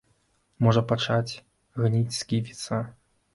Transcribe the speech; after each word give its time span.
Можа 0.67 0.81
пачаць 0.91 1.33
гніць 1.83 2.17
сківіца. 2.21 2.81